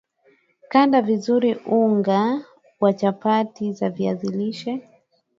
[0.71, 2.45] kanda vizuri unga
[2.79, 4.89] wa chapati za viazi lishe